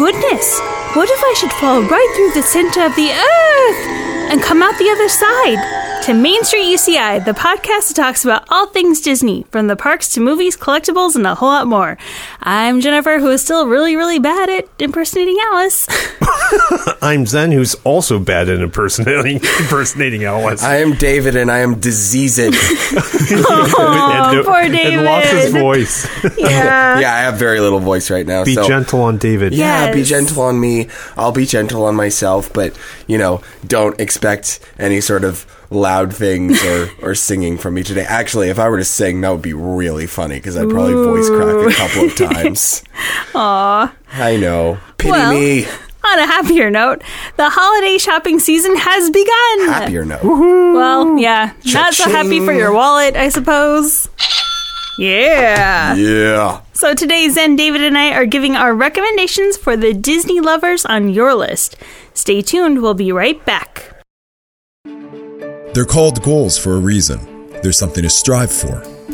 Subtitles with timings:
[0.00, 0.58] goodness!
[0.96, 4.78] What if I should fall right through the center of the earth and come out
[4.78, 5.60] the other side?
[6.04, 10.08] To Main Street UCI, the podcast that talks about all things Disney, from the parks
[10.14, 11.98] to movies, collectibles, and a whole lot more.
[12.42, 15.86] I'm Jennifer, who is still really, really bad at impersonating Alice.
[17.02, 20.62] I'm Zen, who's also bad at impersonating impersonating Alice.
[20.62, 22.30] I am David, and I am diseased.
[23.42, 26.06] Oh, and, poor And lost his voice.
[26.38, 26.98] yeah.
[27.00, 28.44] yeah, I have very little voice right now.
[28.44, 29.52] Be so gentle on David.
[29.52, 30.88] yeah, be gentle on me.
[31.16, 36.62] I'll be gentle on myself, but you know, don't expect any sort of loud things
[36.64, 38.04] or, or singing from me today.
[38.04, 41.28] Actually, if I were to sing, that would be really funny because I'd probably voice
[41.28, 42.29] crack a couple of times.
[43.34, 43.94] Aw.
[44.12, 44.78] I know.
[44.98, 45.66] Pity Well, me.
[46.02, 47.02] On a happier note,
[47.36, 49.68] the holiday shopping season has begun.
[49.68, 50.22] Happier note.
[50.24, 54.08] Well, yeah, not so happy for your wallet, I suppose.
[54.98, 55.94] Yeah.
[55.94, 56.60] Yeah.
[56.72, 61.10] So today, Zen, David, and I are giving our recommendations for the Disney lovers on
[61.10, 61.76] your list.
[62.14, 62.82] Stay tuned.
[62.82, 64.02] We'll be right back.
[65.74, 67.48] They're called goals for a reason.
[67.62, 68.82] There's something to strive for.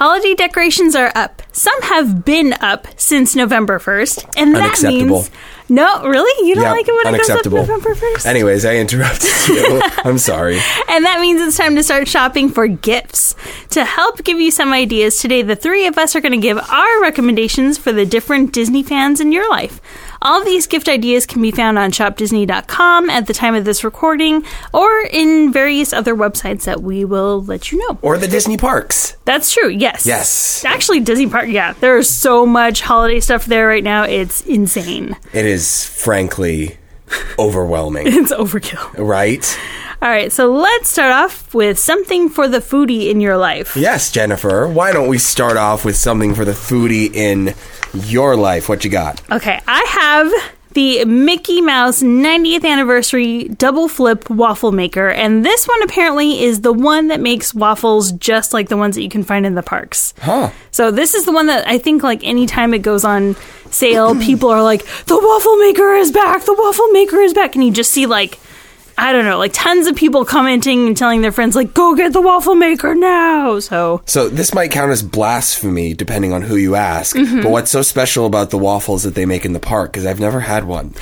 [0.00, 1.42] Holiday decorations are up.
[1.52, 5.30] Some have been up since November 1st, and that means
[5.68, 7.44] no, really, you don't Yep, like it when it goes up.
[7.44, 8.24] November 1st.
[8.24, 9.82] Anyways, I interrupted you.
[9.98, 10.58] I'm sorry.
[10.88, 13.36] And that means it's time to start shopping for gifts.
[13.70, 16.56] To help give you some ideas, today the three of us are going to give
[16.56, 19.82] our recommendations for the different Disney fans in your life.
[20.22, 24.44] All these gift ideas can be found on shopdisney.com at the time of this recording
[24.74, 27.98] or in various other websites that we will let you know.
[28.02, 29.16] Or the Disney parks.
[29.24, 30.04] That's true, yes.
[30.04, 30.62] Yes.
[30.64, 34.02] Actually, Disney Park, yeah, there is so much holiday stuff there right now.
[34.02, 35.16] It's insane.
[35.32, 36.76] It is frankly
[37.38, 38.96] overwhelming, It's overkill.
[38.98, 39.58] right?
[40.02, 43.76] All right, so let's start off with something for the foodie in your life.
[43.76, 44.66] Yes, Jennifer.
[44.66, 47.54] Why don't we start off with something for the foodie in
[47.92, 48.68] your life?
[48.68, 49.20] What you got?
[49.30, 55.82] Okay, I have the Mickey Mouse 90th anniversary double flip waffle maker, and this one
[55.82, 59.46] apparently is the one that makes waffles just like the ones that you can find
[59.46, 60.14] in the parks.
[60.20, 60.50] Huh.
[60.70, 63.36] So this is the one that I think like anytime it goes on
[63.70, 66.44] sale, people are like, "The waffle maker is back!
[66.44, 68.38] The waffle maker is back!" And you just see like
[69.02, 72.12] I don't know, like tons of people commenting and telling their friends like, "Go get
[72.12, 76.74] the waffle maker now!" So So this might count as blasphemy, depending on who you
[76.74, 77.16] ask.
[77.16, 77.40] Mm-hmm.
[77.42, 79.92] But what's so special about the waffles that they make in the park?
[79.92, 80.94] Because I've never had one.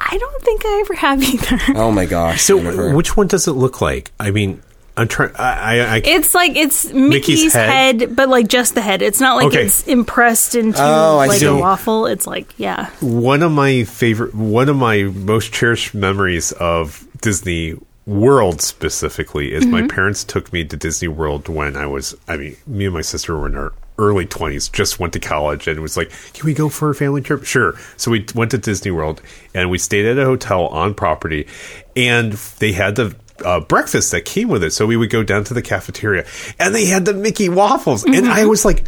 [0.00, 1.58] I don't think I ever have either.
[1.76, 2.94] Oh my gosh, So, Jennifer.
[2.94, 4.10] which one does it look like?
[4.18, 4.62] I mean,
[4.96, 5.34] I'm trying.
[5.36, 8.00] I, I, I It's like it's Mickey's, head?
[8.00, 8.16] head.
[8.16, 9.02] but like just the head.
[9.02, 9.64] It's not like Okay.
[9.66, 11.46] it's impressed into Oh, like see.
[11.46, 12.06] a waffle.
[12.06, 12.90] It's like yeah.
[13.00, 19.64] one of my favorite, one of my most cherished memories of Disney World specifically is
[19.66, 19.88] my mm-hmm.
[19.88, 23.36] parents took me to Disney World when I was, I mean, me and my sister
[23.36, 26.54] were in our early 20s, just went to college, and it was like, can we
[26.54, 27.44] go for a family trip?
[27.44, 27.74] Sure.
[27.98, 29.20] So we went to Disney World
[29.54, 31.46] and we stayed at a hotel on property,
[31.94, 33.14] and they had the
[33.44, 34.72] uh, breakfast that came with it.
[34.72, 36.26] So we would go down to the cafeteria
[36.58, 38.04] and they had the Mickey waffles.
[38.04, 38.84] And I was like,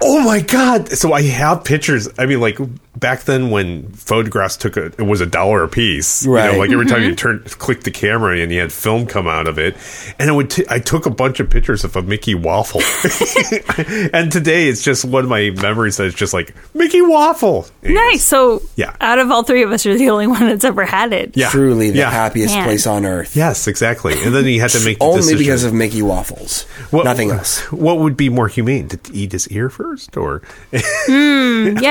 [0.00, 0.88] oh my God.
[0.90, 2.08] So I have pictures.
[2.18, 2.58] I mean, like
[2.98, 6.24] back then when photographs took a, it was a dollar a piece.
[6.24, 6.52] You Right.
[6.52, 9.46] know, like every time you turn, click the camera and you had film come out
[9.48, 9.76] of it.
[10.18, 12.80] And I would, t- I took a bunch of pictures of a Mickey waffle.
[14.12, 17.66] and today it's just one of my memories that is just like Mickey waffle.
[17.82, 18.02] Anyways.
[18.12, 18.22] Nice.
[18.24, 18.94] So Yeah.
[19.00, 21.36] out of all three of us, you're the only one that's ever had it.
[21.36, 21.48] Yeah.
[21.50, 22.10] Truly the Yeah.
[22.10, 22.64] happiest Man.
[22.64, 23.36] place on earth.
[23.36, 24.12] Yes, exactly.
[24.22, 25.38] And then he had to make the Only decision.
[25.38, 26.62] because of Mickey waffles.
[26.92, 27.60] What- Nothing else.
[27.72, 30.80] What would be more humane to eat his ear first, or Yeah,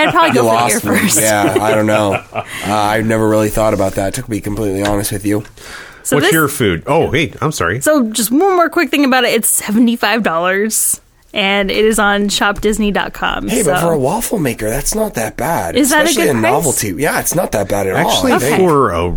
[0.07, 1.19] I'd probably go for lost ear first.
[1.19, 2.23] Yeah, I don't know.
[2.33, 4.13] Uh, I've never really thought about that.
[4.15, 5.43] To be completely honest with you.
[6.03, 6.83] So what's this- your food?
[6.85, 7.81] Oh, wait, I'm sorry.
[7.81, 9.33] So just one more quick thing about it.
[9.33, 11.01] It's seventy five dollars,
[11.33, 13.47] and it is on shopdisney.com.
[13.47, 13.71] Hey, so.
[13.73, 15.75] but for a waffle maker, that's not that bad.
[15.75, 16.51] Is that a Especially good price?
[16.51, 16.93] novelty.
[16.97, 18.37] Yeah, it's not that bad at Actually, all.
[18.37, 18.63] Actually, Okay.
[18.63, 19.15] for a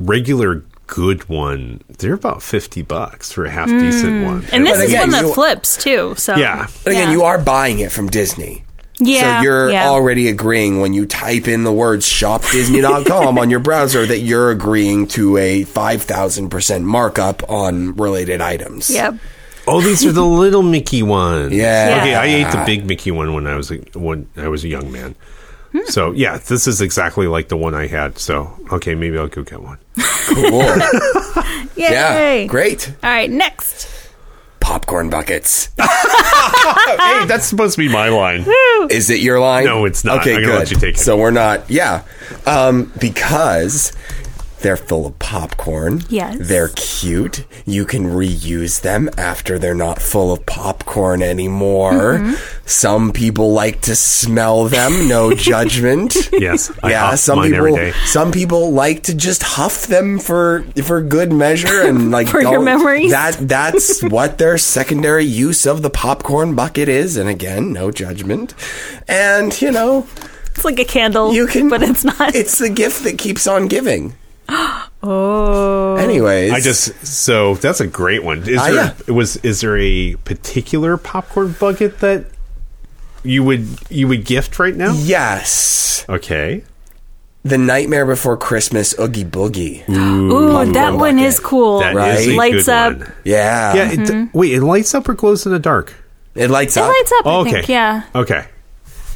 [0.00, 4.24] regular good one, they're about fifty bucks for a half decent hmm.
[4.24, 4.44] one.
[4.52, 6.14] and this But is again, one that you- flips too.
[6.16, 6.66] So Yeah.
[6.84, 7.14] But again, Yeah.
[7.14, 8.64] you are buying it from Disney.
[8.98, 9.88] yeah, so you're yeah.
[9.88, 15.06] already agreeing when you type in the words shopdisney.com on your browser that you're agreeing
[15.08, 18.90] to a 5,000% markup on related items.
[18.90, 19.14] Yep.
[19.66, 21.52] Oh, these are the little Mickey ones.
[21.52, 21.98] Yeah.
[22.00, 24.68] Okay, I ate the big Mickey one when I was a, when I was a
[24.68, 25.14] young man.
[25.86, 28.18] So yeah, this is exactly like the one I had.
[28.18, 29.78] So okay, maybe I'll go get one.
[30.26, 30.62] Cool.
[31.76, 32.42] Yay!
[32.42, 32.46] yeah.
[32.46, 32.92] Great.
[33.02, 33.88] All right, next.
[34.60, 35.70] Popcorn buckets.
[35.78, 38.44] hey, that's supposed to be my line.
[38.90, 39.64] Is it your line?
[39.64, 40.20] No, it's not.
[40.20, 40.58] Okay, I'm good.
[40.58, 41.00] let you take it.
[41.00, 41.68] So we're not.
[41.70, 42.04] Yeah,
[42.46, 43.92] um, because
[44.60, 46.02] they're full of popcorn.
[46.08, 46.36] Yes.
[46.40, 47.44] They're cute.
[47.66, 52.14] You can reuse them after they're not full of popcorn anymore.
[52.18, 52.34] Mm-hmm.
[52.66, 55.08] Some people like to smell them.
[55.08, 56.16] No judgment.
[56.32, 57.74] Yes, I yeah, huff some mine people.
[57.76, 57.92] day.
[58.06, 62.52] Some people like to just huff them for for good measure and like For your
[62.54, 63.10] don't- memories.
[63.10, 67.16] That that's what their secondary use of the popcorn bucket is.
[67.16, 68.54] And again, no judgment.
[69.08, 70.06] And you know,
[70.54, 72.34] It's like a candle, you can, but it's not.
[72.34, 74.14] It's the gift that keeps on giving.
[75.02, 75.96] oh.
[75.96, 78.48] Anyways, I just so that's a great one.
[78.48, 78.74] Is Ah, there
[79.08, 79.14] yeah.
[79.14, 82.26] was is there a particular popcorn bucket that
[83.22, 84.92] you would you would gift right now?
[84.94, 86.62] yes, Okay.
[87.42, 89.88] the Nightmare Before Christmas Oogie Boogie.
[89.88, 91.28] Ooh, popcorn that one bucket.
[91.28, 91.80] is cool.
[91.80, 92.28] That is Right.
[92.28, 92.98] a Lights good up.
[92.98, 93.12] one.
[93.24, 95.94] Yeah, Yeah, it, wait, it lights up or glows in the dark?
[96.34, 96.90] it lights It up.
[96.90, 97.50] It lights up, Oh, okay.
[97.52, 97.68] think.
[97.68, 98.02] Yeah.
[98.14, 98.44] Okay.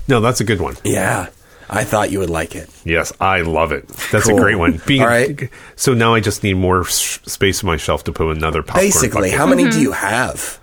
[0.08, 0.76] No, that's a good one.
[0.84, 1.28] Yeah,
[1.76, 2.68] I thought you would like it.
[2.84, 3.86] Yes, I love it.
[4.10, 4.38] That's Cool.
[4.38, 4.80] a great one.
[4.86, 5.48] Being All right.
[5.76, 8.86] So now I just need more s- space on my shelf to put another popcorn
[8.86, 9.38] Basically, bucket.
[9.38, 9.72] how many Mm-hmm.
[9.72, 10.58] do you have?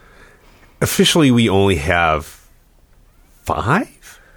[0.81, 2.25] Officially, we only have
[3.43, 3.87] five,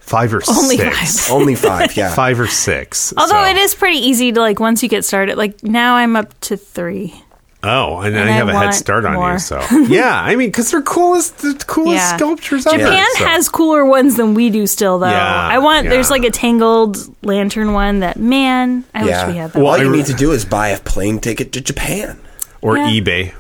[0.01, 1.31] five or Only six.
[1.31, 1.97] Only five.
[1.97, 2.15] Yeah.
[2.15, 3.13] Five or six.
[3.17, 5.37] Although so- it is pretty easy to like once you get started.
[5.39, 7.15] Like now I'm up to three.
[7.67, 9.33] Oh, and, And I I have a head start on more.
[9.33, 9.39] you.
[9.39, 9.59] So
[9.89, 12.17] yeah, I mean, because they're coolest, the coolest Yeah.
[12.17, 13.05] sculptures Japan there.
[13.17, 15.09] so- has cooler ones than we do still though.
[15.09, 19.27] Yeah, I want there's like a tangled lantern one that man, I yeah.
[19.27, 19.63] wish we had that.
[19.63, 22.19] All you need to do is buy a plane ticket to Japan.
[22.63, 22.89] or Yeah.
[22.91, 23.35] eBay.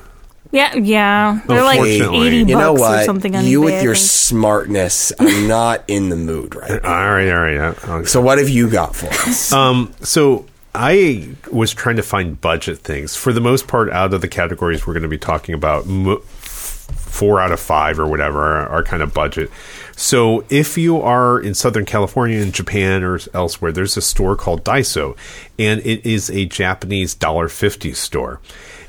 [0.52, 1.40] yeah, yeah.
[1.48, 2.26] They're like Unfortunately.
[2.28, 3.04] 80 You know bucks or what?
[3.06, 6.88] something on you eBay, with your smartness, I'm not in the mood right now.
[7.06, 7.58] All right, all right.
[7.88, 9.52] uh, So what have you got for us?
[9.52, 10.44] Um, so
[10.74, 13.14] I was trying to find budget things.
[13.16, 16.18] For the most part, out of the categories we're going to be talking about, mo-
[16.18, 19.50] four out of five or whatever are, are kind of budget.
[19.96, 24.64] So if you are in Southern California, in Japan, or elsewhere, there's a store called
[24.64, 25.16] Daiso,
[25.58, 28.40] and it is a Japanese dollar fifty store.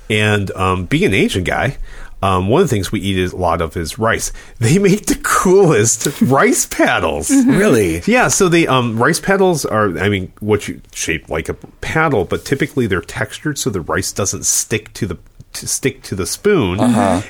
[0.10, 1.78] And um, being an Asian guy.
[2.26, 4.32] Um, one of the things we eat a lot of is rice.
[4.58, 7.30] They make the coolest rice paddles.
[7.30, 8.02] really?
[8.06, 12.26] Yeah, so the um, rice paddles are, I mean, what you shape like a paddle,
[12.26, 15.18] but typically they're textured so the rice doesn't stick to the
[15.54, 16.80] to stick to the spoon,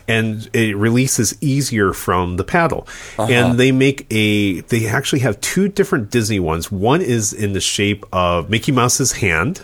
[0.07, 2.87] and it releases easier from the paddle.
[3.19, 6.71] And they make a, they actually have two different Disney ones.
[6.71, 9.63] One is in the shape of Mickey Mouse's hand.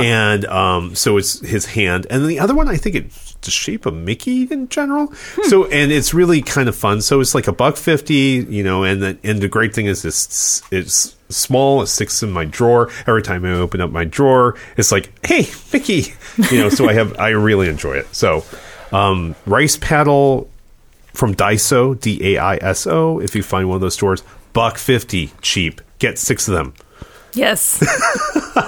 [0.00, 3.86] And um, so it's his hand, and the other one I think it's the shape
[3.86, 5.12] of Mickey in general.
[5.44, 7.00] So and it's really kind of fun.
[7.02, 8.84] So it's like a buck fifty, you know.
[8.84, 11.82] And the and the great thing is it's it's small.
[11.82, 14.56] It sticks in my drawer every time I open up my drawer.
[14.76, 16.14] It's like hey Mickey,
[16.50, 16.68] you know.
[16.68, 18.14] so I have I really enjoy it.
[18.14, 18.44] So
[18.92, 20.50] um, rice paddle
[21.12, 23.20] from Daiso D A I S O.
[23.20, 24.22] If you find one of those stores,
[24.52, 25.80] buck fifty cheap.
[25.98, 26.74] Get six of them.
[27.34, 27.82] Yes.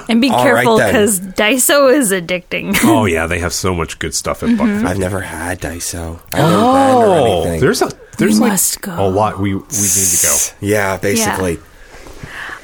[0.08, 0.88] and be careful then.
[0.92, 2.74] because Daiso is addicting.
[2.84, 4.82] Oh yeah, they have so much good stuff at mm-hmm.
[4.82, 4.90] Buck.
[4.90, 6.20] I've never had Daiso.
[6.32, 8.94] I've never Oh, there's a there's We like must go.
[8.94, 10.36] a lot we we need to go.
[10.60, 11.58] yeah, basically.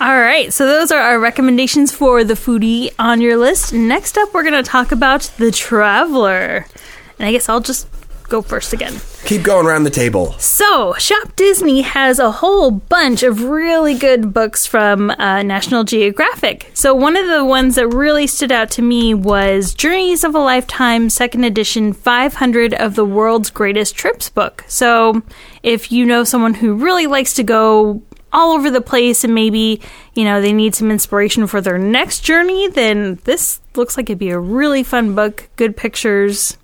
[0.01, 3.75] All right, so those are our recommendations for the foodie on your list.
[3.75, 6.65] Next up, we're going to talk about The Traveler.
[7.19, 7.87] And I guess I'll just
[8.31, 9.01] go first again.
[9.25, 10.33] Keep going around the table.
[10.39, 16.71] So, Shop Disney has a whole bunch of really good books from uh, National Geographic.
[16.73, 20.39] So, one of the ones that really stood out to me was Journeys of a
[20.39, 24.65] Lifetime, second edition 500 of the World's Greatest Trips book.
[24.69, 25.23] So,
[25.63, 29.81] if you know someone who really likes to go all over the place and maybe,
[30.15, 34.19] you know, they need some inspiration for their next journey, then this looks like it'd
[34.19, 35.49] be a really fun book.
[35.57, 36.57] Good pictures,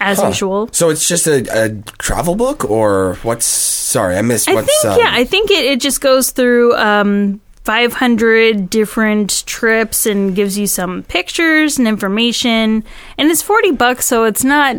[0.00, 0.28] as Huh.
[0.28, 0.68] usual.
[0.72, 3.46] So it's just a, a travel book, or what's?
[3.46, 4.48] Sorry, I missed.
[4.48, 9.44] I what's, think um, yeah, I think it, it just goes through um, 500 different
[9.46, 12.84] trips and gives you some pictures and information.
[13.18, 14.76] And it's 40 bucks, so it's not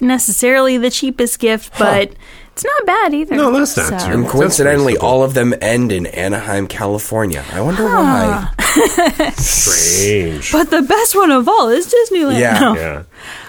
[0.00, 2.12] necessarily the cheapest gift, but
[2.52, 3.34] it's not bad either.
[3.36, 4.14] No, that's not So- true.
[4.14, 7.44] and coincidentally, all of them end in Anaheim, California.
[7.52, 8.48] I wonder why.
[9.36, 10.52] Strange.
[10.52, 12.38] But the best one of all is Disneyland.
[12.40, 12.58] Yeah.
[12.60, 12.74] No.
[12.74, 13.02] yeah,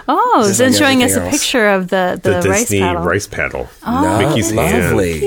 [0.08, 1.32] Oh, Just it's then like showing us a else.
[1.32, 3.04] picture of the, the, the, rice Disney paddle.
[3.04, 3.70] rice paddle.
[3.86, 4.84] No, Mickey's hand.
[4.86, 5.20] lovely.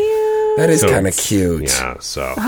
[0.56, 1.64] That is So kind of cute.
[1.64, 1.98] Yeah.
[2.00, 2.22] So,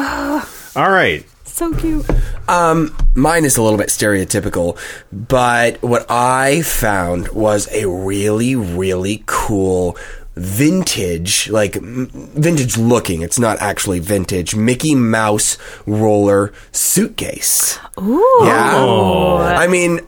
[0.77, 1.25] all right.
[1.45, 2.07] So cute.
[2.49, 4.79] Um, Mine is a little bit stereotypical,
[5.13, 9.97] but what I found was a really, really cool
[10.37, 13.23] vintage, like m- vintage looking.
[13.23, 14.55] It's not actually vintage.
[14.55, 17.79] Mickey Mouse roller suitcase.
[18.01, 18.25] Ooh.
[18.45, 19.57] Yeah.
[19.59, 20.01] I mean,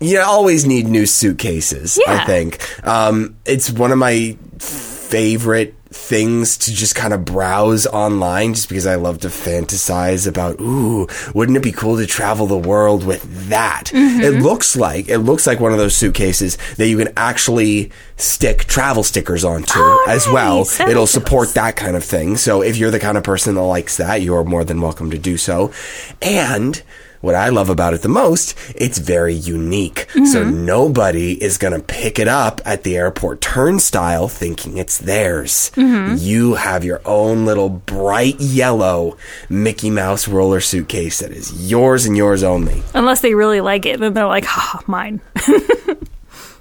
[0.00, 1.98] you always need new suitcases.
[2.06, 2.86] I think.
[2.86, 8.86] Um, it's one of my favorite things to just kind of browse online just because
[8.86, 13.22] I love to fantasize about ooh wouldn't it be cool to travel the world with
[13.48, 13.92] that?
[13.94, 18.64] It looks like it looks like one of those suitcases that you can actually stick
[18.64, 20.64] travel stickers onto Oh, as well.
[20.64, 22.36] That it'll support that kind of thing.
[22.36, 25.18] So if you're the kind of person that likes that you're more than welcome to
[25.18, 25.72] do so.
[26.20, 26.82] And
[27.26, 30.08] what I love about it the most, it's very unique.
[30.12, 30.64] So mm-hmm.
[30.64, 35.72] nobody is going to pick it up at the airport turnstile thinking it's theirs.
[35.74, 36.16] Mm-hmm.
[36.18, 39.16] You have your own little bright yellow
[39.48, 42.82] Mickey Mouse roller suitcase that is yours and yours only.
[42.94, 45.20] Unless they really like it, then they're like, "Ha, mine."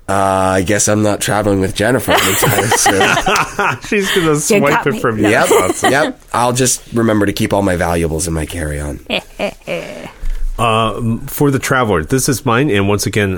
[0.07, 3.81] Uh, I guess I'm not traveling with Jennifer anytime soon.
[3.88, 5.00] She's gonna swipe it me.
[5.00, 5.29] from you.
[5.29, 5.50] yep,
[5.81, 6.22] yep.
[6.31, 9.00] I'll just remember to keep all my valuables in my carry-on.
[9.10, 10.07] Eh, eh, eh.
[10.55, 12.03] For the traveler.
[12.03, 13.38] This is mine, and once again,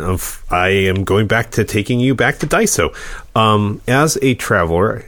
[0.49, 2.95] I am going back to taking you back to Daiso.
[3.35, 5.05] Um, as a traveler,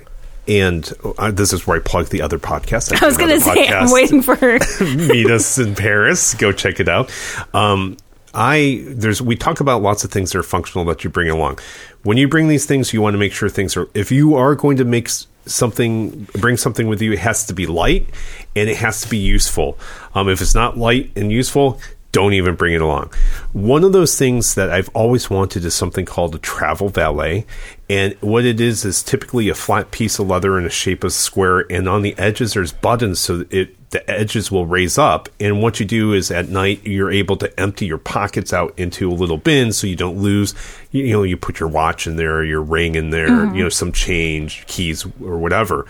[0.48, 3.02] and uh, this is where I plug the other podcast.
[3.02, 4.60] I was going to say, I'm waiting for her.
[4.96, 6.34] meet us in Paris.
[6.34, 7.12] Go check it out.
[7.54, 7.98] Um,
[8.34, 11.60] I there's we talk about lots of things that are functional that you bring along.
[12.04, 13.88] When you bring these things, you want to make sure things are.
[13.94, 15.10] If you are going to make
[15.46, 18.08] something, bring something with you, it has to be light
[18.56, 19.78] and it has to be useful.
[20.14, 21.80] Um, if it's not light and useful,
[22.12, 23.14] don't even bring it along.
[23.54, 27.46] One of those things that I've always wanted is something called a travel valet.
[27.90, 31.10] And what it is is typically a flat piece of leather in a shape of
[31.10, 34.98] a square, and on the edges there's buttons so that it the edges will raise
[34.98, 35.30] up.
[35.40, 39.10] And what you do is at night you're able to empty your pockets out into
[39.10, 40.54] a little bin so you don't lose.
[40.92, 43.70] You, you know, you put your watch in there, your ring in there, you know,
[43.70, 45.88] some change, keys, or whatever.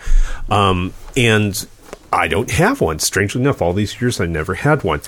[0.48, 1.66] Um, and
[2.12, 2.98] I don't have one.
[2.98, 5.00] Strangely enough, all these years I never had one.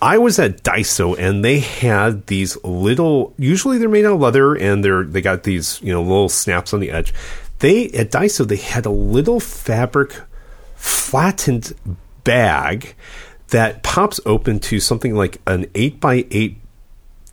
[0.00, 3.34] I was at Daiso and they had these little.
[3.38, 6.74] Usually they're made out of leather and they're they got these you know little snaps
[6.74, 7.14] on the edge.
[7.60, 10.20] They at Daiso they had a little fabric
[10.74, 11.74] flattened
[12.24, 12.94] bag
[13.48, 16.58] that pops open to something like an eight by eight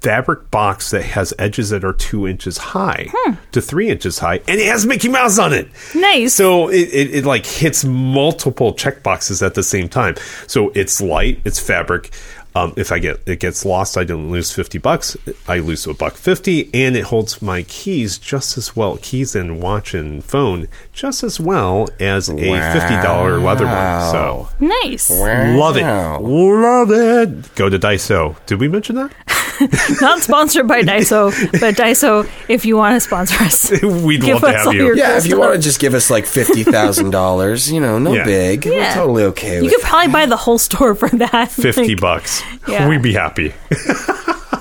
[0.04, 3.36] fabric box that has edges that are two inches high hmm.
[3.54, 5.70] to three inches high, and it has Mickey Mouse on it.
[5.96, 6.34] Nice.
[6.34, 10.16] So it, it, it like hits multiple check boxes at the same time.
[10.46, 12.12] So it's light, it's fabric.
[12.56, 15.18] Um, if I get it gets lost, I don't lose fifty bucks.
[15.48, 19.62] I lose a buck fifty, and it holds my keys just as well, keys and
[19.62, 24.12] watch and phone just as well as a fifty dollar leather one.
[24.12, 25.10] So nice.
[25.10, 27.56] love it, love it.
[27.56, 28.36] Go to Daiso.
[28.46, 29.12] Did we mention that?
[30.02, 34.48] Not sponsored by Daiso, but Daiso, if you want to sponsor us, We'd love to
[34.48, 34.96] us all have you.
[34.96, 38.14] Yeah, if you want to just give us like fifty thousand dollars, you know, no
[38.14, 38.24] Yeah.
[38.26, 39.74] big, we're totally okay you with.
[39.74, 41.52] could probably buy the whole store for that.
[41.52, 42.42] Fifty Like, bucks.
[42.68, 42.88] Yeah.
[42.88, 43.54] We'd be happy.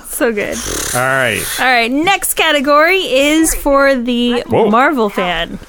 [0.09, 0.57] So good.
[0.93, 1.43] All right.
[1.59, 4.69] All right, next category is for the Whoa.
[4.69, 5.59] Marvel fan.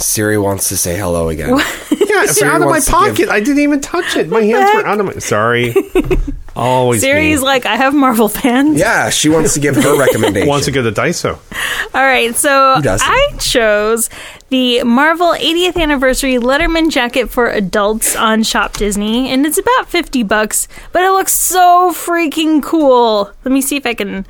[0.00, 1.58] Siri wants to say hello again.
[2.10, 3.16] Yeah, it's out of my pocket.
[3.16, 4.28] give- I didn't even touch it.
[4.28, 5.12] My hands were out of my.
[5.20, 5.72] Sorry.
[6.56, 7.46] Always Siri's me.
[7.46, 8.80] like, I have Marvel fans.
[8.80, 10.48] Yeah, she wants to give her recommendation.
[10.48, 11.38] wants to go to Daiso.
[11.94, 12.50] All right, so?
[12.84, 14.10] I chose
[14.48, 20.24] the Marvel 80th anniversary Letterman jacket for adults on Shop Disney, and it's about 50
[20.24, 23.30] bucks, but it looks so freaking cool.
[23.44, 24.26] Let me see if I can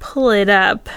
[0.00, 0.88] pull it up.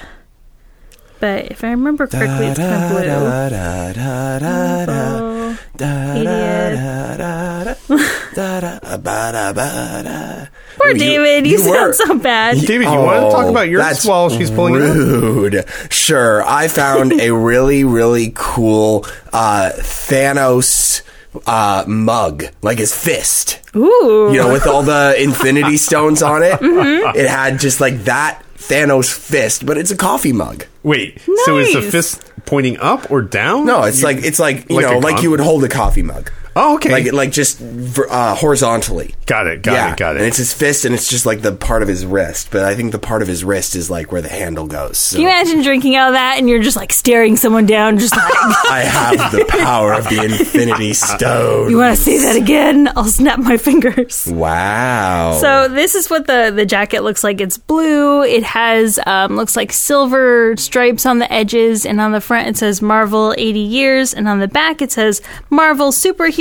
[1.23, 3.05] But if I remember correctly, it's kind of blue.
[3.07, 7.17] Da, da, da, da, da, Marvel da, 80th.
[7.17, 10.45] da, da, da, da, ba, da, ba, da.
[10.77, 12.57] Poor You- David, you, you were- sound so bad.
[12.59, 14.95] David, you want to talk Oh, about yours that's while she's pulling it up?
[14.97, 15.65] rude.
[15.89, 21.03] Sure, I found a really, really cool uh, Thanos
[21.47, 23.61] uh, mug, like his fist.
[23.77, 24.29] Ooh.
[24.33, 26.59] You know, with all the Infinity Stones on it.
[26.59, 27.17] Mm-hmm.
[27.17, 30.65] It had just like that Thanos fist, but it's a coffee mug.
[30.83, 31.21] Wait.
[31.45, 33.65] So is the fist pointing up or down?
[33.65, 36.01] No, it's You- like it's like you like know, like you would hold a coffee
[36.03, 36.31] mug.
[36.55, 36.91] Oh, okay.
[36.91, 39.15] Like like just ver- uh, horizontally.
[39.25, 39.61] Got it.
[39.61, 39.97] Got yeah, it.
[39.97, 40.19] Got it.
[40.19, 42.49] And it's his fist, and it's just like the part of his wrist.
[42.51, 44.97] But I think the part of his wrist is like where the handle goes.
[44.97, 47.97] So Can you imagine drinking out of that and you're just like staring someone down,
[47.97, 48.23] just like,
[48.69, 51.69] I have the power of the Infinity Stone.
[51.69, 52.89] you want to say that again?
[52.95, 54.27] I'll snap my fingers.
[54.27, 55.37] Wow.
[55.39, 57.41] So this is what the the jacket looks like.
[57.41, 58.23] It's blue.
[58.23, 62.57] It has um, looks like silver stripes on the edges, and on the front it
[62.57, 65.91] says Marvel 80 years, and on the back it says Marvel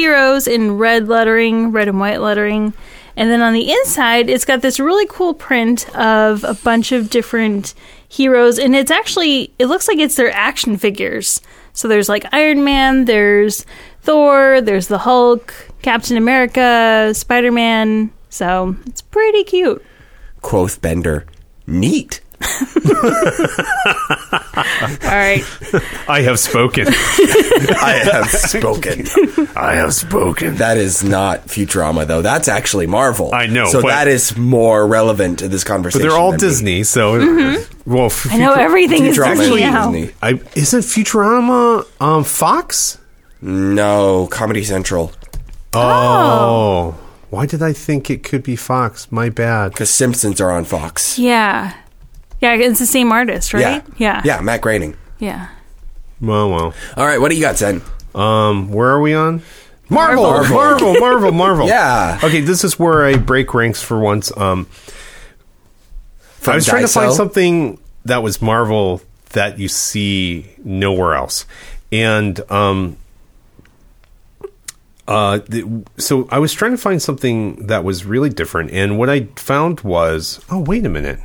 [0.02, 2.75] superheroes in red lettering, red and white lettering.
[3.16, 7.11] And then on the inside, it's got this really cool print of a bunch of
[7.11, 7.75] different
[8.09, 11.40] heroes, and it's actually it looks like it's their action figures.
[11.75, 13.64] So there's like Iron Man, there's
[14.00, 18.11] Thor, there's the Hulk, Captain America, Spider Man.
[18.30, 19.85] So it's pretty cute.
[20.40, 21.26] Quoth Bender.
[21.66, 22.21] Neat.
[24.54, 25.42] All right.
[26.08, 26.87] I have spoken.
[26.88, 29.06] I have spoken.
[29.56, 30.56] I have spoken.
[30.56, 32.22] That is not Futurama, though.
[32.22, 33.34] That's actually Marvel.
[33.34, 36.08] I know, So but- that is more relevant to this conversation.
[36.08, 36.14] But conversation.
[36.14, 36.78] they're all than me.
[36.78, 37.12] Disney, so
[37.87, 38.08] well.
[38.11, 38.32] Mm-hmm.
[38.34, 39.90] I know everything is Futurama Disney is now.
[39.92, 40.14] Disney.
[40.22, 42.99] I isn't Futurama um Fox?
[43.40, 45.12] No, Comedy Central.
[45.72, 46.99] Oh.
[47.30, 49.11] Why did I think it could be Fox?
[49.11, 49.72] My bad.
[49.72, 51.18] Because Simpsons are on Fox.
[51.18, 51.72] Yeah.
[52.42, 53.84] Yeah, it's the same artist, right?
[53.96, 54.20] Yeah.
[54.25, 54.96] Yeah, Matt Groening.
[55.20, 55.49] Yeah.
[56.20, 56.75] Well, well.
[56.96, 57.82] All right, what do you got, Zen?
[58.16, 59.42] Um, where are we on?
[59.88, 60.54] Marvel, Marvel.
[60.56, 61.66] Marvel, Marvel, Marvel.
[61.68, 62.18] Yeah.
[62.22, 64.37] Okay, this is where I break ranks for once.
[64.37, 64.66] Um,
[66.46, 71.46] I was trying to find something that was Marvel that you see nowhere else,
[71.92, 72.96] and um,
[75.06, 79.08] uh, the, so I was trying to find something that was really different, and what
[79.08, 81.20] I found was, oh, wait a minute.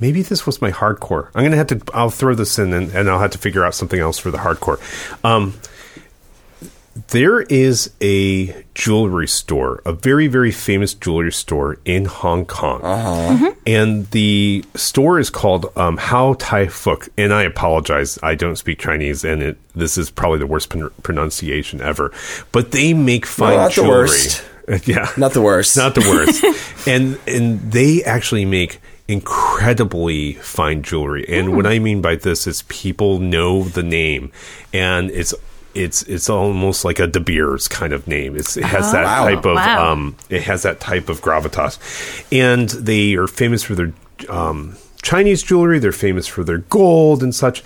[0.00, 1.28] Maybe this was my hardcore.
[1.34, 1.80] I'm gonna have to.
[1.92, 4.38] I'll throw this in, and, and I'll have to figure out something else for the
[4.38, 4.78] hardcore.
[5.24, 5.54] Um,
[7.08, 12.80] there is a jewelry store, a very, very famous jewelry store in Hong Kong.
[13.66, 17.08] And the store is called um, How Tai Fuk.
[17.16, 20.90] And I apologize, I don't speak Chinese, and it, this is probably the worst pron-
[21.02, 22.12] pronunciation ever.
[22.52, 23.90] But they make fine not the jewelry.
[24.08, 24.44] worst.
[24.84, 25.10] yeah.
[25.16, 25.76] Not the worst.
[25.76, 26.86] Not the worst.
[26.88, 31.24] and and they actually make incredibly fine jewelry.
[31.28, 34.30] And what I mean by this is people know the name
[34.72, 35.34] and it's
[35.74, 38.36] it's it's almost like a De Beers kind of name.
[38.36, 39.24] It's, it has that Wow.
[39.24, 39.92] type of Wow.
[39.92, 41.78] um it has that type of gravitas.
[42.32, 43.92] And they are famous for their
[44.28, 47.62] um Chinese jewelry, they're famous for their gold and such.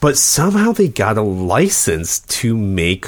[0.00, 3.06] But somehow they got a license to make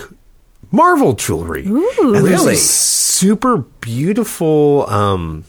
[0.73, 1.65] Marvel jewelry.
[1.65, 2.57] and there's Really?
[2.57, 5.45] super beautiful um,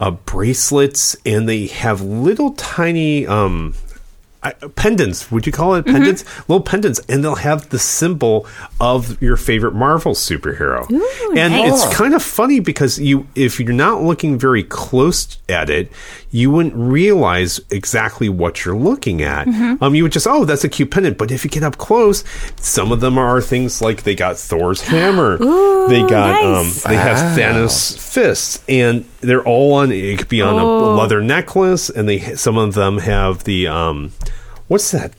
[0.00, 3.74] uh, bracelets, and they have little tiny um,
[4.42, 5.30] I- pendants.
[5.32, 6.24] Would you call it pendants?
[6.48, 8.46] Little pendants, and they'll have the symbol
[8.80, 10.88] of your favorite Marvel superhero.
[11.36, 11.84] and nice.
[11.84, 15.90] it's kind of funny because you, if you're not looking very close at it,
[16.30, 19.48] you wouldn't realize exactly what you're looking at.
[19.80, 21.16] Um, you would just, oh, that's a cute pendant.
[21.16, 22.22] But if you get up close,
[22.56, 25.38] some of them are things like they got Thor's hammer,
[25.88, 26.84] they got, nice.
[26.84, 29.92] um, they have Thanos fists, and they're all on.
[29.92, 34.12] It could be on a leather necklace, and they some of them have the um,
[34.68, 35.12] what's that?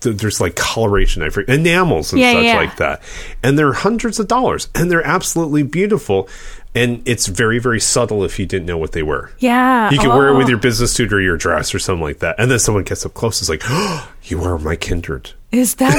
[0.00, 2.56] There's like coloration, I forget, enamels and Yeah, such yeah.
[2.56, 3.02] like that,
[3.42, 6.30] and they're hundreds of dollars, and they're absolutely beautiful,
[6.74, 9.30] and it's very very subtle if you didn't know what they were.
[9.38, 9.90] Yeah.
[9.90, 10.50] You can wear it with Oh.
[10.50, 13.12] your business suit or your dress or something like that, and then someone gets up
[13.12, 15.92] close, is like, oh, "You are my kindred." Is that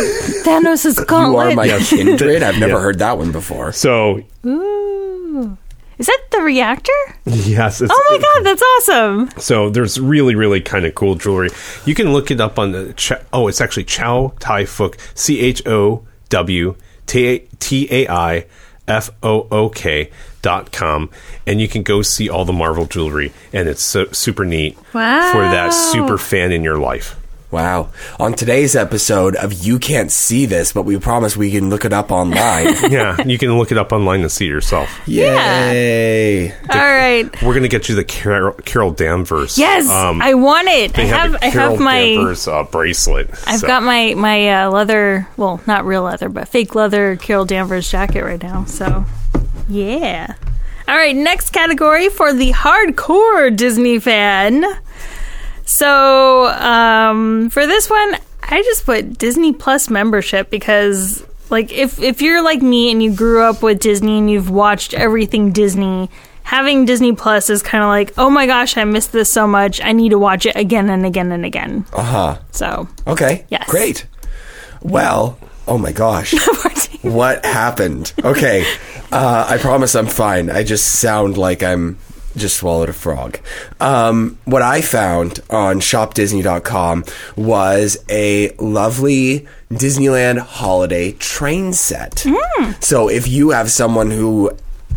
[0.43, 0.97] Thanos'
[1.29, 2.41] You are my kindred.
[2.41, 2.79] I've never Yeah.
[2.79, 3.73] heard that one before.
[3.73, 5.55] So Ooh.
[6.03, 6.91] Is that the reactor?
[7.25, 9.29] yes, it's, Oh my god, that's awesome.
[9.39, 11.49] So there's really, really kind of cool jewelry.
[11.85, 12.91] You can look it up on the.
[12.91, 14.99] Ch- oh, it's actually Chow Tai Fook.
[15.17, 18.45] C H O W T T A I
[18.85, 20.11] F O O K
[20.41, 21.09] dot com,
[21.47, 25.31] and you can go see all the Marvel jewelry, and it's so, super neat Wow.
[25.31, 27.15] for that super fan in your life.
[27.53, 27.89] Wow.
[28.19, 31.93] On today's episode of You Can't See This, but we promise we can look it
[31.93, 32.73] up online.
[32.93, 34.89] Yeah, you can look it up online and see it yourself.
[35.07, 36.51] Yay.
[36.51, 37.29] All right.
[37.43, 39.57] We're gonna get you the Carol, Carol Danvers.
[39.59, 40.97] Yes, um, I want it.
[40.97, 43.29] I they have the I Carol have my Danvers uh, bracelet.
[43.47, 47.45] I've So- got my my uh, leather, well, not real leather, but fake leather Carol
[47.45, 48.65] Danvers jacket right now.
[48.65, 49.05] So,
[49.69, 50.33] yeah.
[50.87, 54.65] All right, next category for the hardcore Disney fan.
[55.65, 62.21] So, um, for this one, I just put Disney Plus membership because, like, if if
[62.21, 66.09] you're like me and you grew up with Disney and you've watched everything Disney,
[66.43, 69.81] having Disney Plus is kind of like, oh my gosh, I missed this so much.
[69.81, 71.85] I need to watch it again and again and again.
[71.93, 72.37] Uh huh.
[72.51, 73.45] So, Okay.
[73.49, 73.69] Yes.
[73.69, 74.05] Great.
[74.81, 76.33] Well, oh my gosh.
[77.01, 78.13] what happened?
[78.23, 78.65] Okay.
[79.11, 80.49] Uh, I promise I'm fine.
[80.49, 81.97] I just sound like I'm
[82.35, 83.39] just swallowed a frog.
[83.79, 87.03] Um, what I found on shopdisney.com
[87.35, 92.25] was a lovely Disneyland holiday train set.
[92.79, 94.51] So if you have someone who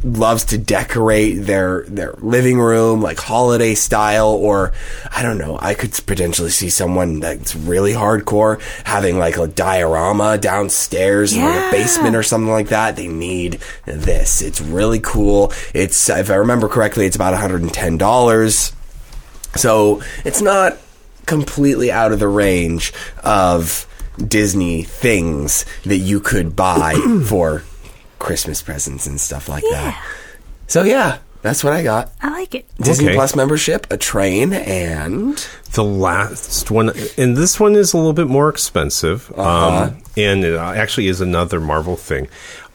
[0.07, 4.73] loves to decorate their their living room like holiday style or
[5.11, 10.39] I don't know I could potentially see someone that's really hardcore having like a diorama
[10.39, 12.97] downstairs in like a basement or something like that.
[12.97, 14.43] They need this.
[14.43, 15.53] It's really cool.
[15.75, 18.73] It's if I remember correctly it's about $110
[19.57, 20.79] so it's not
[21.27, 22.93] completely out of the range
[23.25, 26.95] of Disney things that you could buy
[27.27, 27.63] for
[28.19, 30.03] Christmas presents and stuff like that.
[30.67, 32.11] So yeah, That's what I got.
[32.21, 32.67] I like it.
[32.81, 33.15] Disney Okay.
[33.15, 35.37] Plus membership, a train, and
[35.75, 40.57] The last one, and this one is a little bit more expensive, um, and it
[40.59, 42.27] actually is another Marvel thing.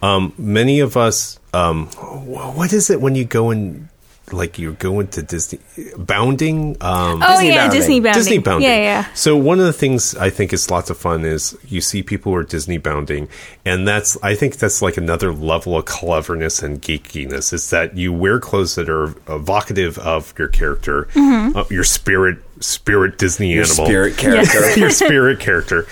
[0.02, 3.90] Um, many of us, um, what is it when you go in,
[4.34, 5.60] like you're going to Disney
[5.98, 6.78] bounding?
[6.82, 7.80] Um, Oh Disney yeah, bounding.
[7.80, 8.20] Disney bounding.
[8.20, 8.70] Disney bounding.
[8.70, 9.14] Yeah, yeah.
[9.14, 12.32] So one of the things I think is lots of fun is you see people
[12.32, 13.28] who are Disney bounding,
[13.66, 17.54] and that's I think that's like another level of cleverness and geekiness.
[17.54, 21.58] Is that you wear clothes that are evocative of your character, Mm-hmm.
[21.58, 24.80] uh, your spirit, spirit Disney your animal, spirit character.
[24.80, 25.88] your spirit character.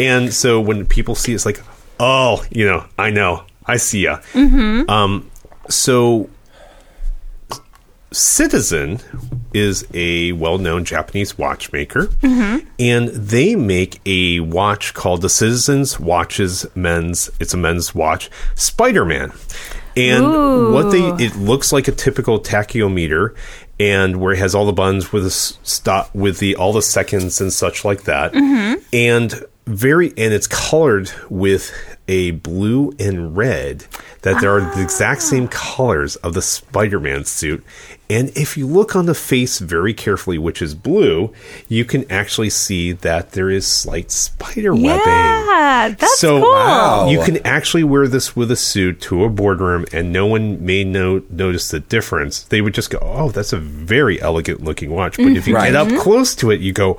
[0.00, 1.60] And so when people see it, it's like,
[2.00, 4.18] oh, you know, I know, I see ya.
[4.32, 4.90] Mm-hmm.
[4.90, 5.30] Um,
[5.68, 6.28] so
[8.14, 9.00] Citizen
[9.52, 12.66] is a well-known Japanese watchmaker, Mm-hmm.
[12.78, 17.30] and they make a watch called the Citizens Watches Men's.
[17.40, 19.32] It's a men's watch, Spider-Man,
[19.96, 20.24] and
[20.72, 23.34] what they it looks like a typical tachyometer,
[23.78, 27.40] and where it has all the buttons with the stop with the all the seconds
[27.40, 28.34] and such like that,
[28.92, 31.72] and very and it's colored with
[32.06, 33.86] a blue and red
[34.24, 34.82] that there are the ah.
[34.82, 37.62] exact same colors of the Spider-Man suit.
[38.08, 41.32] And if you look on the face very carefully, which is blue,
[41.68, 45.06] you can actually see that there is slight spider webbing.
[45.06, 46.50] Yeah, that's so cool.
[46.50, 47.08] Wow.
[47.08, 50.84] you can actually wear this with a suit to a boardroom, and no one may
[50.84, 52.42] no- notice the difference.
[52.42, 55.72] They would just go, "Oh, that's a very elegant looking watch." But if you Right.
[55.72, 55.98] get up mm-hmm.
[55.98, 56.98] close to it, you go,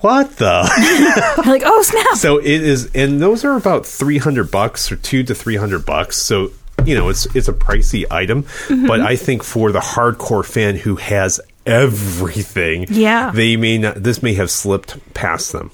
[0.00, 2.16] "What the?" Like, oh snap!
[2.16, 5.84] so it is, and those are about three hundred bucks or two to three hundred
[5.86, 6.16] bucks.
[6.16, 6.50] So
[6.84, 8.86] you know, it's it's a pricey item, Mm-hmm.
[8.86, 13.30] but I think for the hardcore fan who has everything, Yeah.
[13.34, 14.02] they may not.
[14.02, 15.70] This may have slipped past them.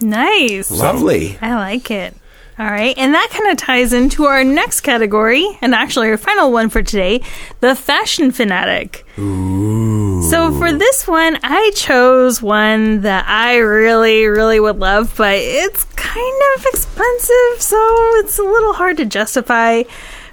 [0.00, 0.70] Nice.
[0.70, 1.38] Lovely.
[1.40, 2.14] I like it.
[2.58, 6.52] All right, and that kind of ties into our next category, and actually our final
[6.52, 7.22] one for today
[7.60, 9.06] the fashion fanatic.
[9.18, 10.22] Ooh.
[10.22, 15.84] So for this one, I chose one that I really, really would love, but it's
[15.96, 17.78] kind of expensive, so
[18.16, 19.84] it's a little hard to justify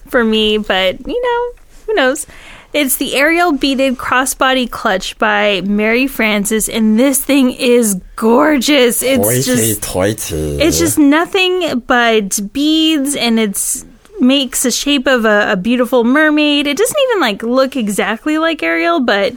[0.08, 2.27] for me, but you know, who knows?
[2.71, 9.01] It's the Ariel Beaded Crossbody Clutch by Mary Frances, and this thing is gorgeous.
[9.01, 10.62] It's just toity.
[10.62, 13.86] it's just nothing but beads, and it's
[14.19, 16.67] makes the shape of a, a beautiful mermaid.
[16.67, 19.34] It doesn't even like look exactly like Ariel, but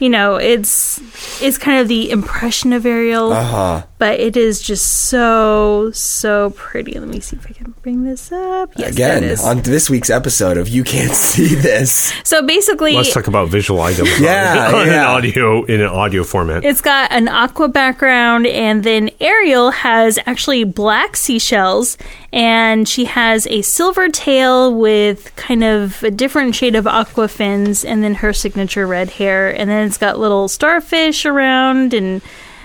[0.00, 1.00] you know, it's
[1.42, 3.32] it's kind of the impression of Ariel.
[3.32, 3.82] Uh-huh.
[3.98, 6.98] But it is just so so pretty.
[6.98, 8.70] Let me see if I can bring this up.
[8.76, 9.44] Yes, there Again, is.
[9.44, 12.12] on this week's episode of You Can't See This.
[12.24, 14.92] so basically, Let's talk about visual items Yeah, on, on yeah.
[15.10, 16.64] an audio in an audio format.
[16.64, 21.98] It's got an aqua background, and then Ariel has actually black seashells,
[22.32, 27.84] and she has a silver tail with kind of a different shade of aqua fins,
[27.84, 32.22] and then her signature red hair, and then it's got little starfish around, and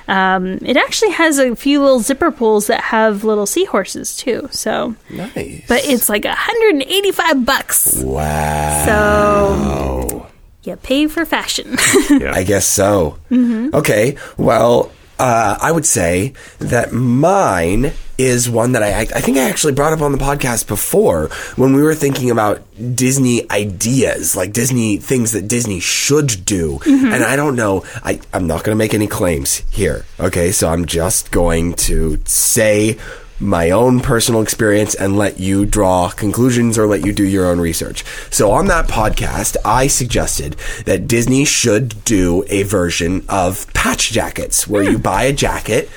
[0.08, 4.48] um, it actually has a few little zipper pulls that have little seahorses too.
[4.52, 5.64] So, Nice.
[5.68, 8.02] but it's like 185 bucks.
[8.04, 8.86] wow.
[8.86, 10.28] So
[10.64, 11.76] you pay for fashion.
[11.80, 13.18] I guess so.
[13.32, 14.18] Okay.
[14.38, 19.74] Well, uh, I would say that mine is one that I, I think I actually
[19.74, 22.62] brought up on the podcast before when we were thinking about
[22.96, 26.80] Disney ideas, like Disney things that Disney should do.
[26.86, 30.06] And I don't know, I, I'm not going to make any claims here.
[30.20, 30.52] Okay.
[30.52, 32.98] So I'm just going to say
[33.40, 37.60] my own personal experience and let you draw conclusions or let you do your own
[37.60, 38.06] research.
[38.32, 44.68] So on that podcast, I suggested that Disney should do a version of patch jackets
[44.68, 45.90] where you buy a jacket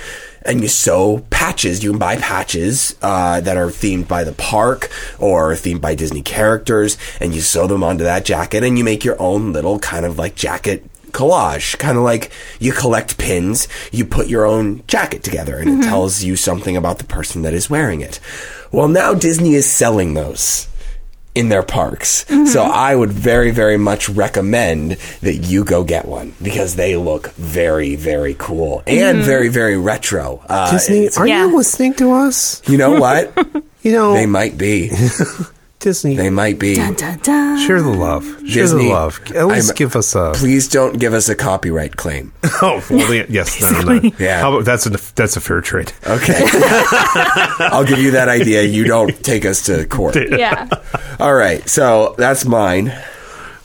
[0.43, 1.85] and you sew patches.
[1.85, 6.23] You can buy patches uh, that are themed by the park or themed by Disney
[6.23, 10.07] characters, and you sew them onto that jacket, and you make your own little kind
[10.07, 15.23] of like jacket collage, kind of like you collect pins, you put your own jacket
[15.23, 15.83] together, and it mm-hmm.
[15.83, 18.21] tells you something about the person that is wearing it.
[18.73, 20.69] Well, now Disney is selling those
[21.35, 22.25] in their parks.
[22.25, 22.47] Mm-hmm.
[22.47, 27.29] So I would very, very much recommend that you go get one because they look
[27.35, 29.27] very, very cool and mm-hmm.
[29.27, 30.43] very, very retro.
[30.49, 31.47] Uh, Disney, are Yeah.
[31.47, 32.61] you listening to us?
[32.67, 33.33] you know what?
[33.81, 34.91] You know, they might be.
[35.81, 36.17] Disney.
[36.17, 36.75] They might be.
[36.75, 37.59] Dun, dun, dun.
[37.67, 38.25] share the love.
[38.47, 39.21] Share Disney, the love.
[39.35, 40.33] At least I'm- give us a.
[40.35, 42.33] Please don't give us a copyright claim.
[42.61, 44.11] Oh, well, yeah, yes, no, no, no.
[44.19, 44.41] Yeah.
[44.41, 45.93] How about that's a that's a fair trade.
[46.05, 46.35] Okay.
[47.61, 48.63] I'll give you that idea.
[48.65, 50.17] You don't take us to court.
[50.31, 50.67] Yeah.
[51.21, 51.67] All right.
[51.69, 52.93] So that's mine.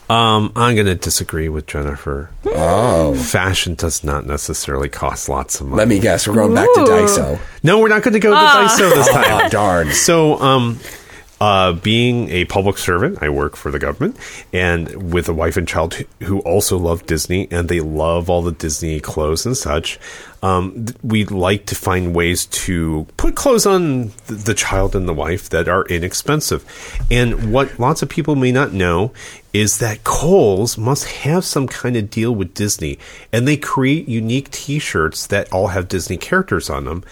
[0.08, 2.30] Um, I'm going to disagree with Jennifer.
[2.44, 3.14] Oh.
[3.14, 5.78] Fashion does not necessarily cost lots of money.
[5.78, 6.28] Let me guess.
[6.28, 6.86] We're going back to Ooh.
[6.86, 7.38] Daiso.
[7.62, 9.46] no, we're not going to go to Daiso this time.
[9.46, 9.92] Oh, darn.
[9.92, 10.78] So, um,
[11.44, 14.16] Uh, being a public servant, I work for the government,
[14.50, 18.50] and with a wife and child who also love Disney, and they love all the
[18.50, 19.98] Disney clothes and such.
[20.44, 25.08] Um, th- we like to find ways to put clothes on th- the child and
[25.08, 26.62] the wife that are inexpensive.
[27.10, 29.12] And what lots of people may not know
[29.54, 32.98] is that Kohl's must have some kind of deal with Disney,
[33.32, 37.04] and they create unique T-shirts that all have Disney characters on them.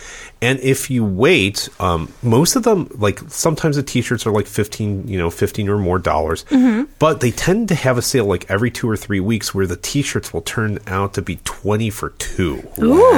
[0.43, 5.07] And if you wait, um, most of them, like sometimes the T-shirts are like fifteen,
[5.07, 6.45] you know, fifteen or more dollars,
[6.99, 9.77] but they tend to have a sale like every two or three weeks where the
[9.77, 12.69] T-shirts will turn out to be twenty for two.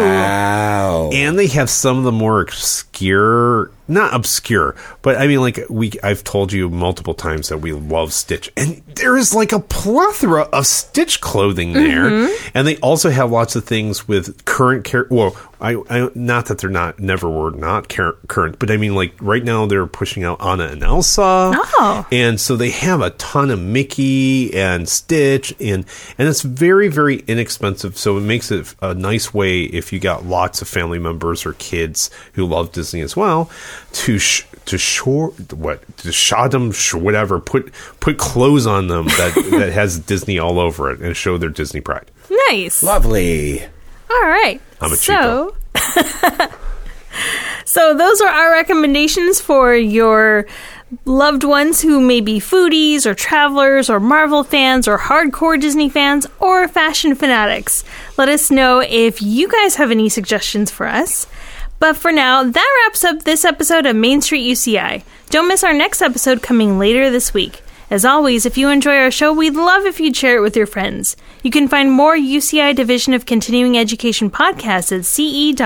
[0.05, 1.11] Wow.
[1.12, 5.92] And they have some of the more obscure, not obscure, but I mean, like we,
[6.03, 10.42] I've told you multiple times that we love Stitch, and there is like a plethora
[10.53, 12.51] of Stitch clothing there, mm-hmm.
[12.55, 15.07] and they also have lots of things with current care.
[15.11, 18.94] Well, I, I, not that they're not never were not cur- current, but I mean,
[18.94, 22.07] like right now they're pushing out Anna and Elsa, Oh.
[22.11, 25.85] and so they have a ton of Mickey and Stitch, and
[26.18, 27.97] and it's very very inexpensive.
[27.97, 31.53] So it makes it a nice way if you got lots of family members or
[31.55, 33.51] kids who love Disney as well
[33.93, 39.07] to sh- to shore what to shot them sh- whatever put put clothes on them
[39.07, 42.11] that that has Disney all over it and show their Disney pride.
[42.49, 42.83] Nice.
[42.83, 43.63] Lovely.
[44.11, 44.61] All right.
[44.81, 45.57] I'm a so,
[47.65, 50.47] so those are our recommendations for your
[51.05, 56.27] loved ones who may be foodies or travelers or Marvel fans or hardcore Disney fans
[56.39, 57.85] or fashion fanatics.
[58.17, 61.27] Let us know if you guys have any suggestions for us.
[61.85, 65.03] But for now, that wraps up this episode of Main Street UCI.
[65.29, 67.61] Don't miss our next episode coming later this week.
[67.90, 70.64] As always, if you enjoy our show, we'd love if you'd share it with your
[70.64, 71.14] friends.
[71.42, 75.61] You can find more UCI Division of Continuing Education podcasts at ce.uci.edu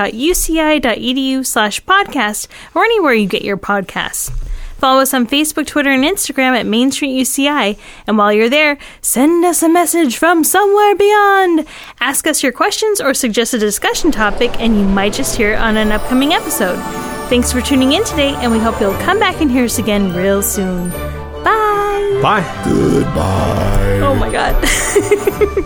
[1.45, 4.29] slash podcast or anywhere you get your podcasts.
[4.79, 7.77] Follow us on Facebook, Twitter, and Instagram at Main Street UCI.
[8.07, 11.67] And while you're there, send us a message from somewhere beyond.
[11.99, 15.59] Ask us your questions or suggest a discussion topic, and you might just hear it
[15.59, 16.77] on an upcoming episode.
[17.29, 20.13] Thanks for tuning in today, and we hope you'll come back and hear us again
[20.15, 20.89] real soon.
[21.43, 22.19] Bye.
[22.21, 22.61] Bye.
[22.65, 23.99] Goodbye.
[24.01, 25.65] Oh my god.